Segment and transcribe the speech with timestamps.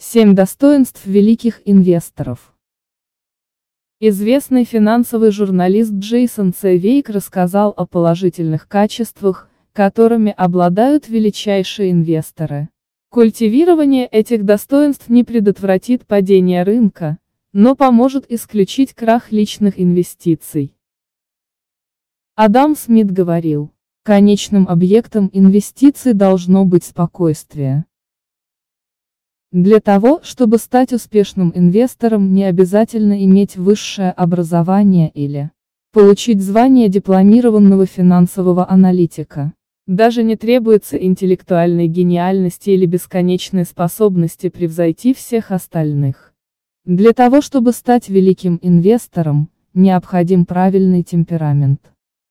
[0.00, 2.54] Семь достоинств великих инвесторов.
[3.98, 12.68] Известный финансовый журналист Джейсон Цевейк рассказал о положительных качествах, которыми обладают величайшие инвесторы.
[13.08, 17.18] Культивирование этих достоинств не предотвратит падение рынка,
[17.52, 20.76] но поможет исключить крах личных инвестиций.
[22.36, 23.72] Адам Смит говорил,
[24.04, 27.84] конечным объектом инвестиций должно быть спокойствие.
[29.50, 35.50] Для того, чтобы стать успешным инвестором не обязательно иметь высшее образование или
[35.90, 39.54] получить звание дипломированного финансового аналитика.
[39.86, 46.34] Даже не требуется интеллектуальной гениальности или бесконечной способности превзойти всех остальных.
[46.84, 51.80] Для того, чтобы стать великим инвестором, необходим правильный темперамент.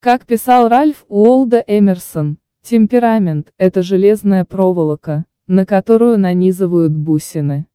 [0.02, 7.66] Как писал Ральф Уолда Эмерсон, темперамент– это железная проволока, на которую нанизывают бусины.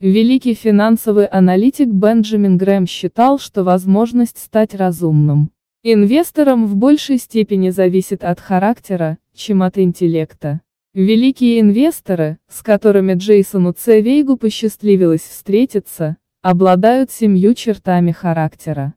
[0.00, 5.50] Великий финансовый аналитик Бенджамин Грэм считал, что возможность стать разумным
[5.92, 10.60] инвестором в большей степени зависит от характера, чем от интеллекта.
[10.94, 18.94] Великие инвесторы, с которыми Джейсону Цевейгу посчастливилось встретиться, обладают семью чертами характера.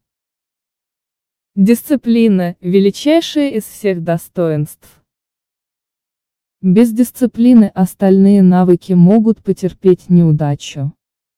[1.55, 4.98] Дисциплина– величайшее из всех достоинств.
[6.61, 10.91] Без дисциплины остальные навыки могут потерпеть неудачу.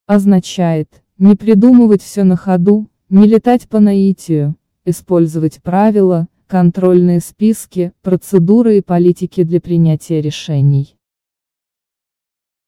[0.07, 8.79] Означает, не придумывать все на ходу, не летать по наитию, использовать правила, контрольные списки, процедуры
[8.79, 10.97] и политики для принятия решений.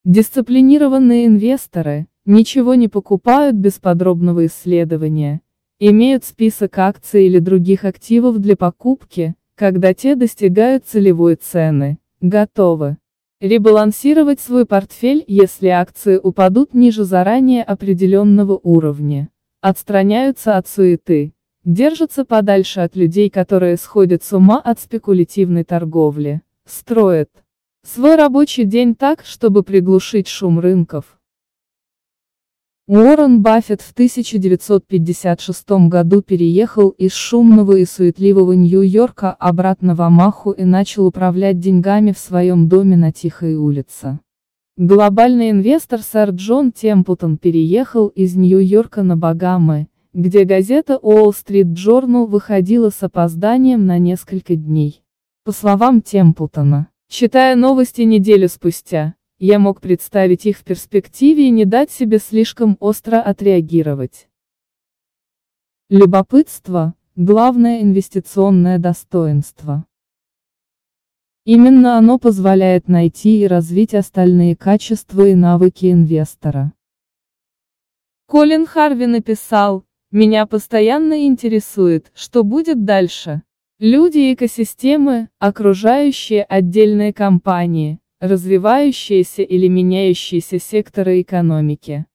[0.04, 5.40] Дисциплинированные инвесторы ничего не покупают без подробного исследования,
[5.80, 12.96] имеют список акций или других активов для покупки, когда те достигают целевой цены, Готовы.
[13.42, 19.28] Ребалансировать свой портфель, если акции упадут ниже заранее определенного уровня.
[19.60, 21.34] Отстраняются от суеты.
[21.66, 26.40] Держатся подальше от людей, которые сходят с ума от спекулятивной торговли.
[26.64, 27.28] Строят
[27.82, 31.18] свой рабочий день так, чтобы приглушить шум рынков.
[32.86, 40.64] Уоррен Баффет в 1956 году переехал из шумного и суетливого Нью-Йорка обратно в Амаху и
[40.64, 44.20] начал управлять деньгами в своем доме на Тихой улице.
[44.76, 52.26] Глобальный инвестор сэр Джон Темплтон переехал из Нью-Йорка на Багамы, где газета Wall Street Journal
[52.26, 55.02] выходила с опозданием на несколько дней.
[55.44, 59.14] По словам Темплтона, читая новости неделю спустя,
[59.46, 64.30] я мог представить их в перспективе и не дать себе слишком остро отреагировать.
[65.90, 69.84] Любопытство– главное инвестиционное достоинство.
[71.44, 76.72] Именно оно позволяет найти и развить остальные качества и навыки инвестора.
[78.24, 83.42] Колин Харви написал, «Меня постоянно интересует, что будет дальше.
[83.78, 92.06] Люди и экосистемы, окружающие отдельные компании, развивающиеся или меняющиеся секторы экономики.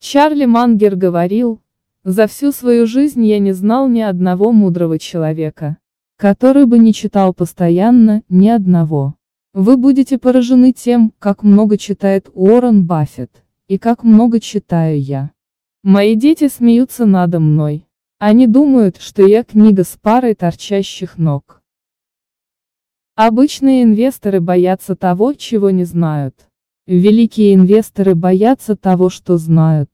[0.00, 1.62] Чарли Мангер говорил,
[2.04, 5.78] «За всю свою жизнь я не знал ни одного мудрого человека,
[6.18, 9.14] который бы не читал постоянно, ни одного.
[9.54, 13.30] Вы будете поражены тем, как много читает Уоррен Баффет,
[13.66, 15.30] и как много читаю я.
[15.82, 17.86] Мои дети смеются надо мной.
[18.18, 21.59] Они думают, что я книга с парой торчащих ног.
[23.22, 26.48] Обычные инвесторы боятся того, чего не знают.
[26.86, 29.90] Великие инвесторы боятся того, что знают.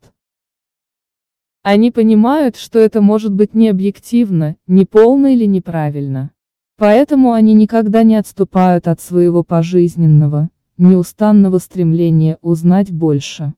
[1.64, 6.31] Они понимают, что это может быть не объективно, неполно или неправильно.
[6.76, 13.54] Поэтому они никогда не отступают от своего пожизненного, неустанного стремления узнать больше.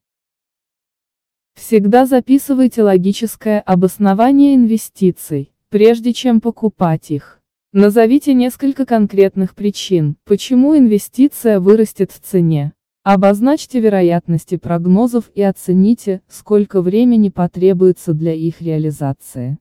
[1.57, 7.38] Всегда записывайте логическое обоснование инвестиций, прежде чем покупать их.
[7.75, 12.73] Назовите несколько конкретных причин, почему инвестиция вырастет в цене.
[13.03, 19.59] Обозначьте вероятности прогнозов и оцените, сколько времени потребуется для их реализации.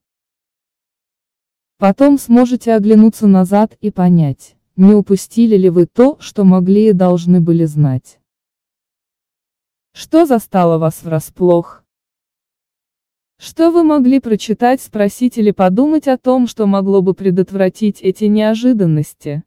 [1.79, 7.41] Потом сможете оглянуться назад и понять, не упустили ли вы то, что могли и должны
[7.41, 8.19] были знать.
[9.91, 11.83] Что застало вас врасплох?
[13.39, 19.43] Что вы могли прочитать, спросить или подумать о том, что могло бы предотвратить эти неожиданности?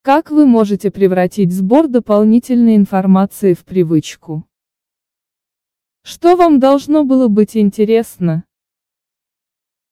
[0.00, 4.46] Как вы можете превратить сбор дополнительной информации в привычку?
[6.02, 8.44] Что вам должно было быть интересно?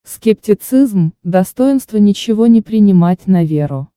[0.05, 3.93] Скептицизм– достоинство ничего не принимать на веру.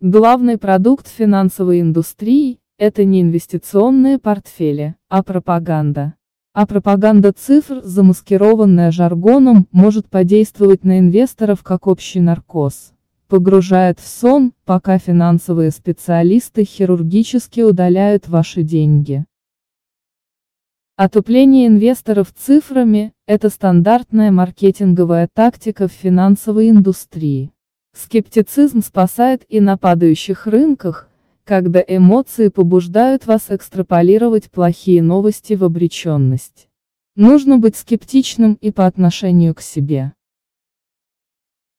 [0.00, 6.14] Главный продукт финансовой индустрии– это не инвестиционные портфели, а пропаганда.
[6.54, 12.92] А пропаганда цифр, замаскированная жаргоном, может подействовать на инвесторов как общий наркоз.
[13.26, 19.24] Погружает в сон, пока финансовые специалисты хирургически удаляют ваши деньги.
[20.94, 27.50] Отупление инвесторов цифрами– это стандартная маркетинговая тактика в финансовой индустрии.
[27.96, 31.08] Скептицизм спасает и на падающих рынках,
[31.44, 36.68] когда эмоции побуждают вас экстраполировать плохие новости в обреченность.
[37.16, 40.14] Нужно быть скептичным и по отношению к себе.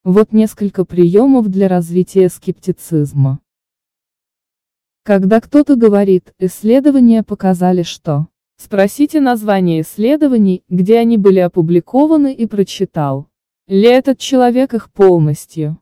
[0.03, 3.39] Вот несколько приемов для развития скептицизма.
[5.01, 8.27] Когда кто-то говорит, исследования показали что.
[8.57, 13.27] Спросите название исследований, где они были опубликованы и прочитал.
[13.67, 15.79] Ли этот человек их полностью?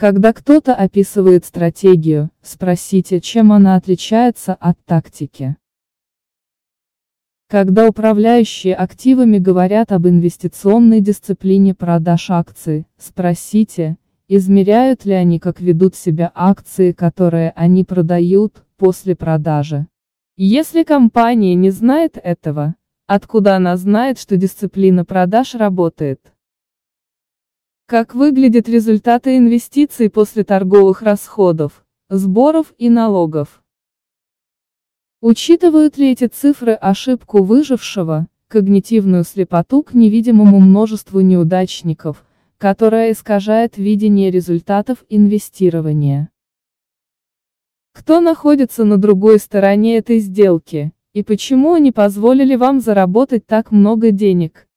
[0.00, 5.58] Когда кто-то описывает стратегию, спросите, чем она отличается от тактики.
[7.50, 15.94] Когда управляющие активами говорят об инвестиционной дисциплине продаж акций, спросите, измеряют ли они как ведут
[15.94, 19.86] себя акции, которые они продают, после продажи.
[20.38, 22.74] Если компания не знает этого,
[23.06, 26.32] откуда она знает, что дисциплина продаж работает?
[27.90, 33.64] Как выглядят результаты инвестиций после торговых расходов, сборов и налогов?
[35.20, 42.24] Учитывают ли эти цифры ошибку выжившего, когнитивную слепоту к невидимому множеству неудачников,
[42.58, 46.30] которая искажает видение результатов инвестирования?
[47.92, 54.12] Кто находится на другой стороне этой сделки, и почему они позволили вам заработать так много
[54.12, 54.68] денег?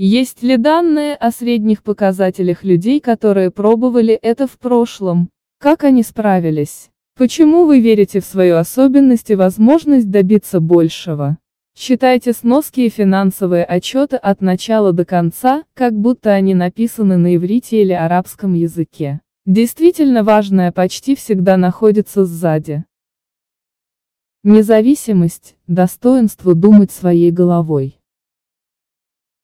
[0.00, 5.28] Есть ли данные о средних показателях людей, которые пробовали это в прошлом?
[5.58, 6.90] Как они справились?
[7.16, 11.36] Почему вы верите в свою особенность и возможность добиться большего?
[11.74, 17.82] Читайте сноски и финансовые отчеты от начала до конца, как будто они написаны на иврите
[17.82, 19.20] или арабском языке.
[19.46, 22.84] Действительно важное почти всегда находится сзади.
[24.44, 27.97] Независимость, достоинство думать своей головой.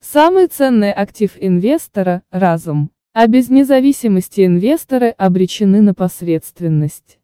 [0.07, 2.91] Самый ценный актив инвестора– разум.
[3.15, 7.19] А без независимости инвесторы обречены на посредственность.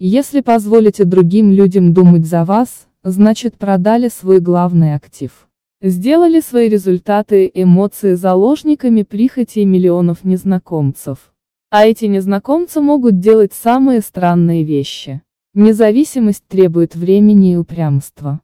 [0.00, 5.48] Если позволите другим людям думать за вас, значит продали свой главный актив.
[5.80, 11.32] Сделали свои результаты и эмоции заложниками прихоти миллионов незнакомцев.
[11.70, 15.22] А эти незнакомцы могут делать самые странные вещи.
[15.54, 18.40] Независимость требует времени и упрямства.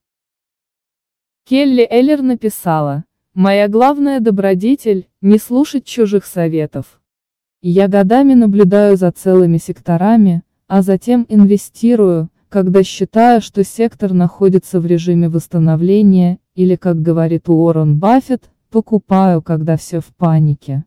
[1.44, 7.00] Келли Эллер написала, Моя главная добродетель– не слушать чужих советов.
[7.62, 14.86] Я годами наблюдаю за целыми секторами, а затем инвестирую, когда считаю, что сектор находится в
[14.86, 20.84] режиме восстановления, или, как говорит Уоррен Баффет, покупаю, когда все в панике.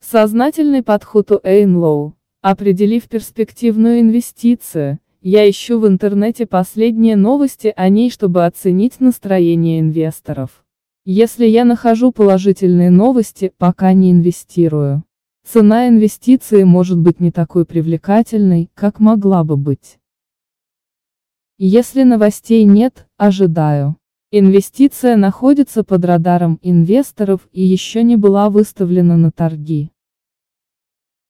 [0.00, 2.16] Сознательный подход у Эйнлоу.
[2.40, 10.63] Определив перспективную инвестицию, я ищу в интернете последние новости о ней, чтобы оценить настроение инвесторов.
[11.06, 15.04] Если я нахожу положительные новости, пока не инвестирую.
[15.46, 19.98] Цена инвестиции может быть не такой привлекательной, как могла бы быть.
[21.58, 23.98] Если новостей нет, ожидаю.
[24.30, 29.90] Инвестиция находится под радаром инвесторов и еще не была выставлена на торги.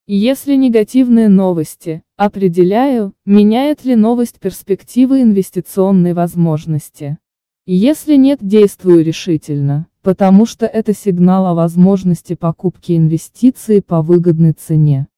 [0.07, 7.19] Если негативные новости, определяю, меняет ли новость перспективы инвестиционной возможности.
[7.67, 15.09] Если нет, действую решительно, потому что это сигнал о возможности покупки инвестиций по выгодной цене.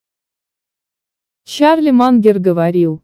[1.45, 3.03] Чарли Мангер говорил,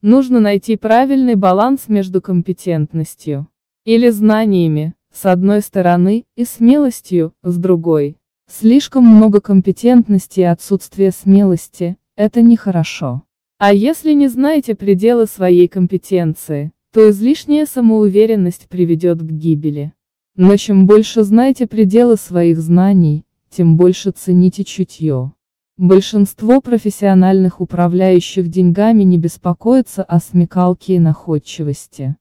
[0.00, 3.48] нужно найти правильный баланс между компетентностью
[3.84, 8.16] или знаниями, с одной стороны, и смелостью, с другой.
[8.48, 13.24] Слишком много компетентности и отсутствие смелости– это нехорошо.
[13.58, 19.92] А если не знаете пределы своей компетенции, то излишняя самоуверенность приведет к гибели.
[20.36, 25.32] Но чем больше знаете пределы своих знаний, тем больше цените чутье.
[25.76, 32.14] Большинство профессиональных управляющих деньгами не беспокоятся о смекалке и находчивости.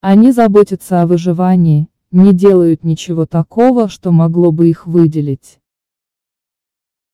[0.00, 5.60] Они заботятся о выживании, не делают ничего такого, что могло бы их выделить.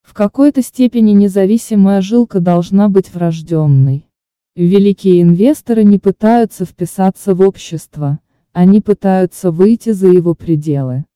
[0.00, 4.06] В какой-то степени независимая жилка должна быть врожденной.
[4.54, 8.18] Великие инвесторы не пытаются вписаться в общество,
[8.52, 11.06] они пытаются выйти за его пределы.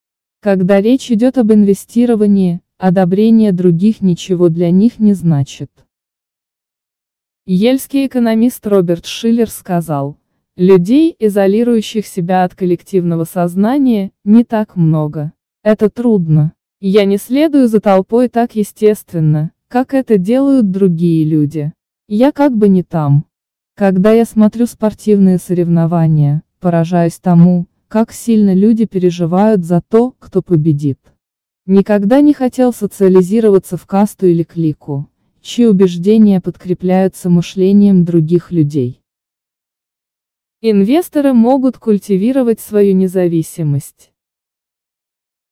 [0.40, 5.71] Когда речь идет об инвестировании, одобрение других ничего для них не значит.
[7.45, 10.16] Ельский экономист Роберт Шиллер сказал,
[10.57, 15.35] людей, изолирующих себя от коллективного сознания, не так много.
[15.62, 16.55] Это трудно.
[16.81, 21.75] Я не следую за толпой так естественно, как это делают другие люди.
[22.08, 23.26] Я как бы не там.
[23.75, 30.98] Когда я смотрю спортивные соревнования, поражаюсь тому, как сильно люди переживают за то, кто победит.
[31.66, 35.08] Никогда не хотел социализироваться в касту или клику
[35.46, 39.00] чьи убеждения подкрепляются мышлением других людей.
[40.60, 44.12] Инвесторы могут культивировать свою независимость.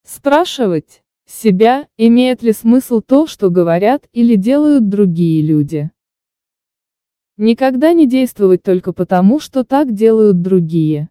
[0.05, 5.93] Спрашивать себя, имеет ли смысл то, что говорят или делают другие люди.
[7.37, 11.09] Никогда не действовать только потому, что так делают другие.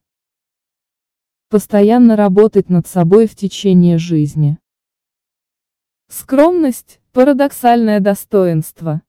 [1.50, 4.58] Постоянно работать над собой в течение жизни.
[6.08, 9.02] Скромность– парадоксальное достоинство.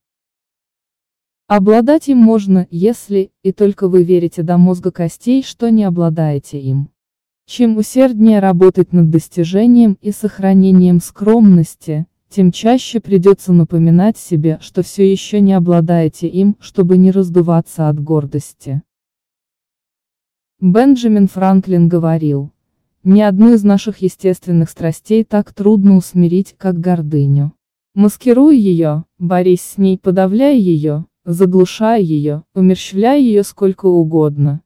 [1.47, 6.89] Обладать им можно, если, и только вы верите до мозга костей, что не обладаете им.
[7.45, 15.09] Чем усерднее работать над достижением и сохранением скромности, тем чаще придется напоминать себе, что все
[15.09, 18.81] еще не обладаете им, чтобы не раздуваться от гордости.
[20.59, 22.51] Бенджамин Франклин говорил,
[23.05, 27.53] ни одну из наших естественных страстей так трудно усмирить, как гордыню.
[27.93, 34.59] Маскируй ее, борись с ней, подавляй ее, заглушай ее, умерщвляй ее сколько угодно.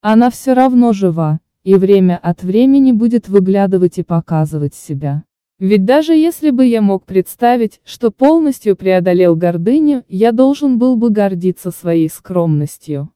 [0.00, 5.24] Она все равно жива, и время от времени будет выглядывать и показывать себя.
[5.60, 11.10] Ведь даже если бы я мог представить, что полностью преодолел гордыню, я должен был бы
[11.10, 13.12] гордиться своей скромностью.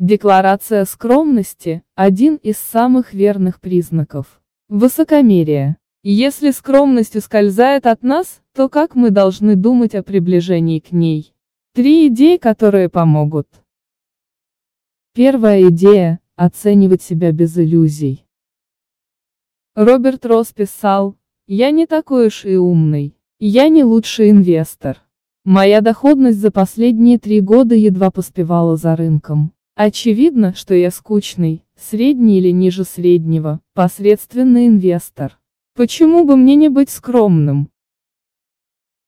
[0.00, 4.40] Декларация скромности– один из самых верных признаков.
[4.68, 5.76] Высокомерие.
[6.02, 11.32] Если скромность ускользает от нас, то как мы должны думать о приближении к ней?
[11.74, 13.46] Три идеи, которые помогут.
[15.14, 18.27] Первая идея– оценивать себя без иллюзий.
[19.80, 21.14] Роберт Росс писал,
[21.46, 23.14] «Я не такой уж и умный.
[23.38, 24.98] Я не лучший инвестор.
[25.44, 29.52] Моя доходность за последние три года едва поспевала за рынком.
[29.76, 35.38] Очевидно, что я скучный, средний или ниже среднего, посредственный инвестор.
[35.76, 37.70] Почему бы мне не быть скромным?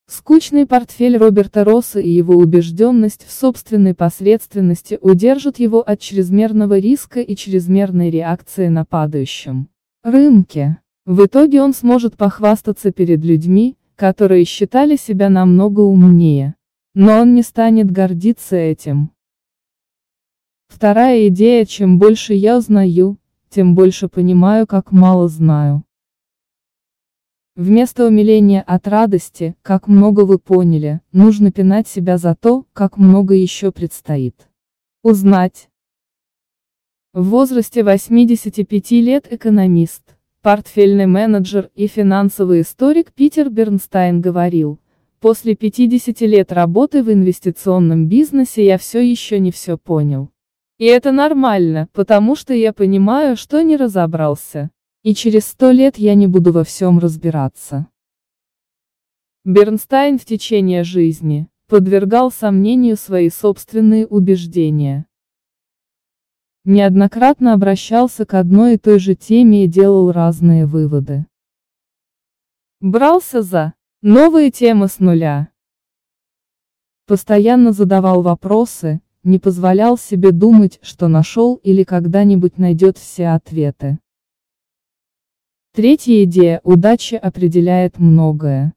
[0.06, 7.20] Скучный портфель Роберта Росса и его убежденность в собственной посредственности удержат его от чрезмерного риска
[7.20, 9.68] и чрезмерной реакции на падающем
[10.02, 10.78] рынке.
[11.06, 16.54] В итоге он сможет похвастаться перед людьми, которые считали себя намного умнее.
[16.94, 19.10] Но он не станет гордиться этим.
[20.68, 25.84] Вторая идея, чем больше я узнаю, тем больше понимаю, как мало знаю.
[27.56, 33.34] Вместо умиления от радости, как много вы поняли, нужно пинать себя за то, как много
[33.34, 34.48] еще предстоит.
[35.02, 35.69] Узнать.
[37.12, 44.78] В возрасте 85 лет экономист, портфельный менеджер и финансовый историк Питер Бернстайн говорил,
[45.18, 50.30] после 50 лет работы в инвестиционном бизнесе я все еще не все понял.
[50.78, 54.70] И это нормально, потому что я понимаю, что не разобрался.
[55.02, 57.88] И через сто лет я не буду во всем разбираться.
[59.44, 65.06] Бернстайн в течение жизни подвергал сомнению свои собственные убеждения.
[66.72, 71.26] Неоднократно обращался к одной и той же теме и делал разные выводы.
[72.78, 75.48] Брался за новые темы с нуля.
[77.08, 83.98] Постоянно задавал вопросы, не позволял себе думать, что нашел или когда-нибудь найдет все ответы.
[85.72, 88.74] Третья идея– удача определяет многое.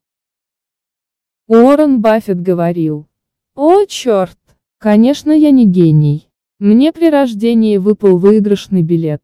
[1.45, 3.07] Уоррен Баффет говорил,
[3.53, 4.39] «О, черт!
[4.79, 6.32] Конечно, я не гений.
[6.63, 9.21] Мне при рождении выпал выигрышный билет.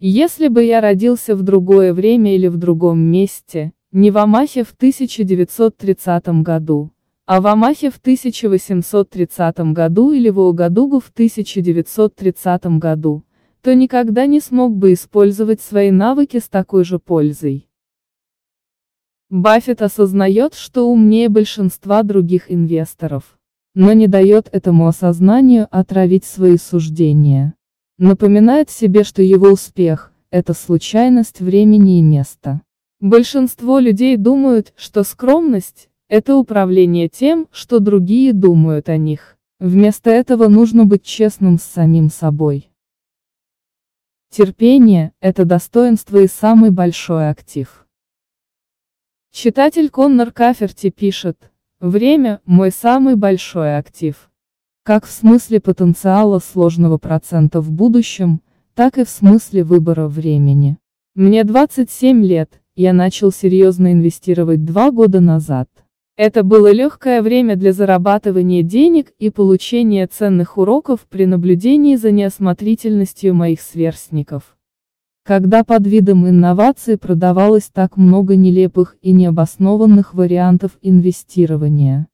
[0.00, 4.72] Если бы я родился в другое время или в другом месте, не в Амахе в
[4.72, 6.90] 1930 году,
[7.26, 13.22] а в Амахе в 1830 году или в Угадугу в 1930 году,
[13.62, 17.68] то никогда не смог бы использовать свои навыки с такой же пользой.
[19.28, 23.38] Баффет осознает, что умнее большинства других инвесторов,
[23.74, 27.54] но не дает этому осознанию отравить свои суждения.
[27.98, 32.62] Напоминает себе, что его успех– это случайность времени и места.
[33.00, 39.38] Большинство людей думают, что скромность это управление тем, что другие думают о них.
[39.60, 42.68] Вместо этого нужно быть честным с самим собой.
[44.30, 47.86] Терпение– это достоинство и самый большой актив.
[49.30, 51.49] Читатель Коннор Каферти пишет,
[51.80, 54.30] «Время– мой самый большой актив.
[54.82, 58.42] Как в смысле потенциала сложного процента в будущем,
[58.74, 60.76] так и в смысле выбора времени.
[61.14, 65.70] Мне 27 лет, я начал серьезно инвестировать два года назад.
[66.18, 73.34] Это было легкое время для зарабатывания денег и получения ценных уроков при наблюдении за неосмотрительностью
[73.34, 74.58] моих сверстников.
[75.30, 82.08] Когда под видом инноваций продавалось так много нелепых и необоснованных вариантов инвестирования.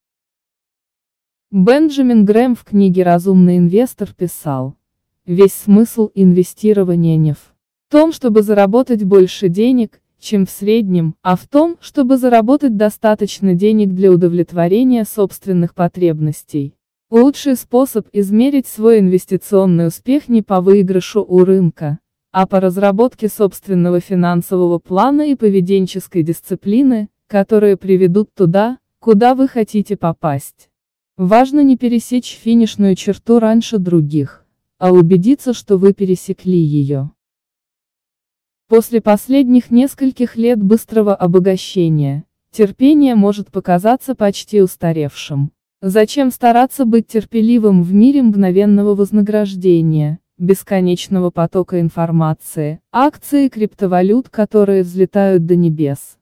[1.50, 4.76] Бенджамин Грэм в книге «Разумный инвестор» писал,
[5.24, 7.54] «Весь смысл инвестирования не в
[7.90, 13.94] том, чтобы заработать больше денег, чем в среднем, а в том, чтобы заработать достаточно денег
[13.94, 16.74] для удовлетворения собственных потребностей.
[17.08, 21.98] Лучший способ измерить свой инвестиционный успех не по выигрышу у рынка,
[22.38, 29.96] а по разработке собственного финансового плана и поведенческой дисциплины, которые приведут туда, куда вы хотите
[29.96, 30.68] попасть.
[31.16, 34.44] Важно не пересечь финишную черту раньше других,
[34.76, 37.10] а убедиться, что вы пересекли ее.
[38.68, 45.52] После последних нескольких лет быстрого обогащения, терпение может показаться почти устаревшим.
[45.80, 54.82] Зачем стараться быть терпеливым в мире мгновенного вознаграждения, бесконечного потока информации, акций и криптовалют, которые
[54.82, 56.18] взлетают до небес?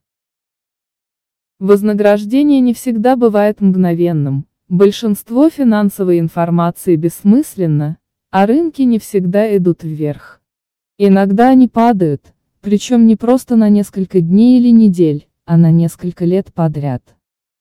[1.59, 7.97] Вознаграждение не всегда бывает мгновенным, большинство финансовой информации бессмысленно,
[8.29, 10.41] а рынки не всегда идут вверх.
[10.97, 16.53] Иногда они падают, причем не просто на несколько дней или недель, а на несколько лет
[16.53, 17.15] подряд.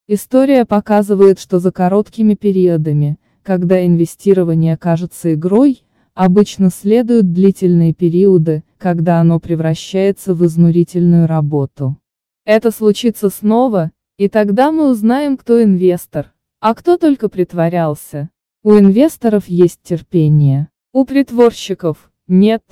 [0.09, 5.84] История показывает, что за короткими периодами, когда инвестирование кажется игрой,
[6.15, 11.97] обычно следуют длительные периоды, когда оно превращается в изнурительную работу.
[12.45, 18.31] Это случится снова, и тогда мы узнаем, кто инвестор, а кто только притворялся.
[18.63, 20.69] У инвесторов есть терпение.
[20.93, 22.63] У притворщиков– нет.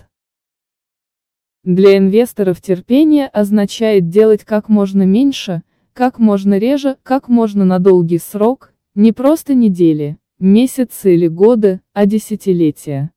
[1.64, 5.62] Для инвесторов терпение означает делать как можно меньше,
[5.92, 12.06] как можно реже, как можно на долгий срок, не просто недели, месяцы или годы, а
[12.06, 13.10] десятилетия.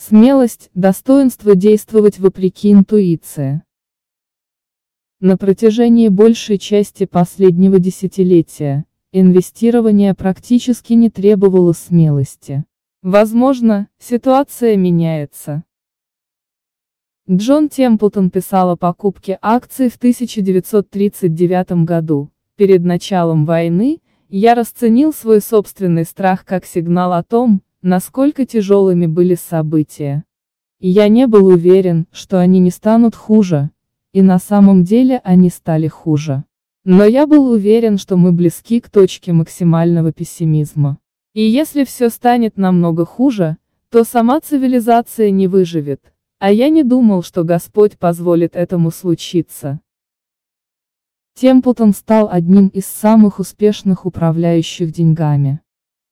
[0.00, 3.62] Смелость– достоинство действовать вопреки интуиции.
[5.18, 12.64] На протяжении большей части последнего десятилетия, инвестирование практически не требовало смелости.
[13.02, 15.64] Возможно, ситуация меняется.
[17.28, 22.30] Джон Темплтон писал о покупке акций в 1939 году.
[22.54, 29.34] Перед началом войны, я расценил свой собственный страх как сигнал о том, насколько тяжелыми были
[29.34, 30.24] события.
[30.80, 33.70] Я не был уверен, что они не станут хуже,
[34.12, 36.44] и на самом деле они стали хуже.
[36.84, 40.98] Но я был уверен, что мы близки к точке максимального пессимизма.
[41.34, 43.58] И если все станет намного хуже,
[43.90, 46.12] то сама цивилизация не выживет.
[46.38, 49.80] А я не думал, что Господь позволит этому случиться.
[51.34, 55.60] Темплтон стал одним из самых успешных управляющих деньгами.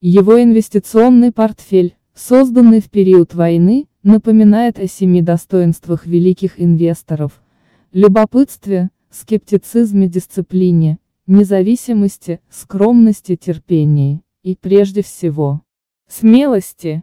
[0.09, 7.43] Его инвестиционный портфель, созданный в период войны, напоминает о семи достоинствах великих инвесторов–
[7.93, 15.63] любопытстве, скептицизме, дисциплине, независимости, скромности, терпении и, прежде всего,
[16.07, 17.03] смелости.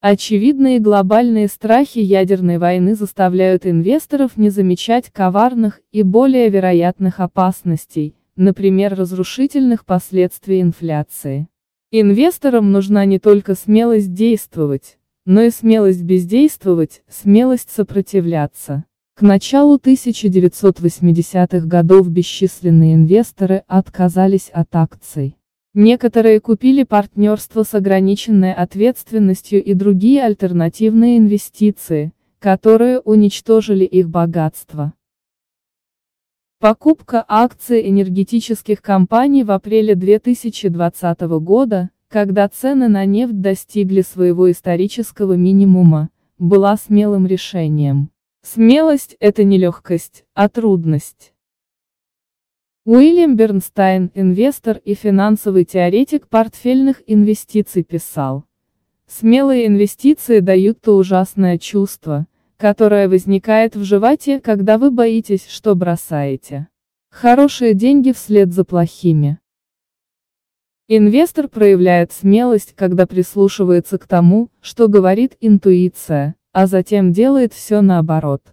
[0.00, 8.96] Очевидные глобальные страхи ядерной войны заставляют инвесторов не замечать коварных и более вероятных опасностей, например
[8.96, 11.46] разрушительных последствий инфляции.
[11.94, 18.84] Инвесторам нужна не только смелость действовать, но и смелость бездействовать, смелость сопротивляться.
[19.14, 25.36] К началу 1980-х годов бесчисленные инвесторы отказались от акций.
[25.74, 34.94] Некоторые купили партнерство с ограниченной ответственностью и другие альтернативные инвестиции, которые уничтожили их богатство.
[36.62, 45.32] Покупка акций энергетических компаний в апреле 2020 года, когда цены на нефть достигли своего исторического
[45.32, 48.10] минимума, была смелым решением.
[48.42, 51.32] Смелость– это не легкость, а трудность.
[52.84, 58.44] Уильям Бернстайн, инвестор и финансовый теоретик портфельных инвестиций писал.
[59.08, 62.28] Смелые инвестиции дают то ужасное чувство,
[62.62, 66.68] которое возникает в животе, когда вы боитесь, что бросаете.
[67.10, 69.40] Хорошие деньги вслед за плохими.
[70.86, 78.51] Инвестор проявляет смелость, когда прислушивается к тому, что говорит интуиция, а затем делает все наоборот.